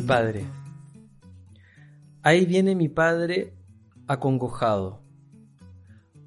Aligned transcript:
Mi 0.00 0.06
padre. 0.06 0.46
Ahí 2.22 2.46
viene 2.46 2.74
mi 2.74 2.88
padre 2.88 3.52
acongojado, 4.06 5.02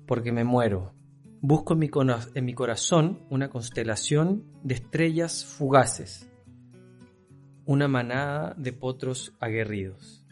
porque 0.05 0.31
me 0.31 0.43
muero. 0.43 0.93
Busco 1.41 1.73
en 1.73 1.79
mi, 1.79 1.89
en 2.35 2.45
mi 2.45 2.53
corazón 2.53 3.23
una 3.31 3.49
constelación 3.49 4.43
de 4.61 4.75
estrellas 4.75 5.43
fugaces, 5.43 6.29
una 7.65 7.87
manada 7.87 8.53
de 8.59 8.73
potros 8.73 9.33
aguerridos. 9.39 10.23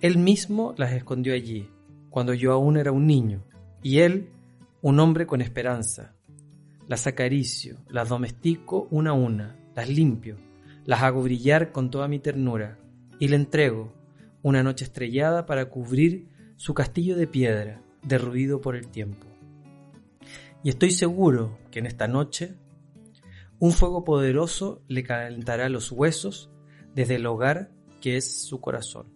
Él 0.00 0.16
mismo 0.16 0.72
las 0.78 0.92
escondió 0.92 1.34
allí, 1.34 1.68
cuando 2.08 2.32
yo 2.32 2.54
aún 2.54 2.78
era 2.78 2.90
un 2.90 3.06
niño, 3.06 3.44
y 3.82 3.98
él, 3.98 4.30
un 4.80 4.98
hombre 4.98 5.26
con 5.26 5.42
esperanza. 5.42 6.14
Las 6.88 7.06
acaricio, 7.06 7.76
las 7.90 8.08
domestico 8.08 8.88
una 8.90 9.10
a 9.10 9.14
una, 9.14 9.58
las 9.74 9.90
limpio, 9.90 10.38
las 10.86 11.02
hago 11.02 11.22
brillar 11.22 11.72
con 11.72 11.90
toda 11.90 12.08
mi 12.08 12.18
ternura, 12.18 12.78
y 13.18 13.28
le 13.28 13.36
entrego 13.36 13.92
una 14.42 14.62
noche 14.62 14.84
estrellada 14.84 15.44
para 15.44 15.68
cubrir 15.68 16.28
su 16.56 16.72
castillo 16.72 17.16
de 17.16 17.26
piedra, 17.26 17.82
derruido 18.02 18.60
por 18.60 18.76
el 18.76 18.88
tiempo. 18.88 19.26
Y 20.62 20.70
estoy 20.70 20.92
seguro 20.92 21.58
que 21.70 21.80
en 21.80 21.86
esta 21.86 22.08
noche 22.08 22.54
un 23.58 23.72
fuego 23.72 24.04
poderoso 24.04 24.82
le 24.86 25.02
calentará 25.02 25.68
los 25.68 25.90
huesos 25.90 26.50
desde 26.94 27.16
el 27.16 27.26
hogar 27.26 27.72
que 28.00 28.16
es 28.16 28.42
su 28.42 28.60
corazón. 28.60 29.15